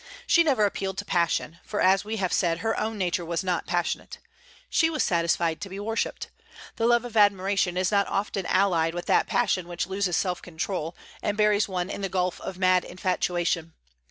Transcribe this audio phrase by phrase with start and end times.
[0.25, 3.67] She never appealed to passion; for, as we have said, her own nature was not
[3.67, 4.17] passionate.
[4.67, 6.29] She was satisfied to be worshipped.
[6.77, 10.95] The love of admiration is not often allied with that passion which loses self control,
[11.21, 13.73] and buries one in the gulf of mad infatuation.